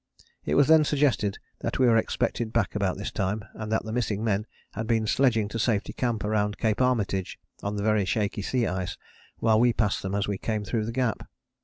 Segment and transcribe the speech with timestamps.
[0.45, 3.91] It was then suggested that we were expected back about this time, and that the
[3.93, 8.41] missing men had been sledging to Safety Camp round Cape Armitage on the very shaky
[8.41, 8.97] sea ice
[9.37, 11.27] while we passed them as we came through the Gap.